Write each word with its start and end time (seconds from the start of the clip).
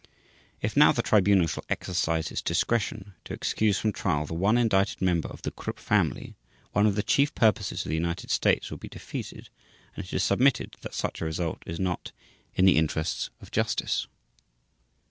If 0.63 0.75
now 0.75 0.91
the 0.91 1.03
Tribunal 1.03 1.45
shall 1.45 1.63
exercise 1.69 2.31
its 2.31 2.41
discretion 2.41 3.13
to 3.23 3.35
excuse 3.35 3.77
from 3.77 3.91
trial 3.93 4.25
the 4.25 4.33
one 4.33 4.57
indicted 4.57 4.99
member 4.99 5.27
of 5.27 5.43
the 5.43 5.51
Krupp 5.51 5.77
family, 5.77 6.33
one 6.71 6.87
of 6.87 6.95
the 6.95 7.03
chief 7.03 7.35
purposes 7.35 7.85
of 7.85 7.89
the 7.89 7.95
United 7.97 8.31
States 8.31 8.71
will 8.71 8.79
be 8.79 8.89
defeated 8.89 9.49
and 9.95 10.03
it 10.03 10.11
is 10.11 10.23
submitted 10.23 10.75
that 10.81 10.95
such 10.95 11.21
a 11.21 11.25
result 11.25 11.61
is 11.67 11.79
not 11.79 12.13
"in 12.55 12.65
the 12.65 12.77
interests 12.79 13.29
of 13.43 13.51
justice." 13.51 14.07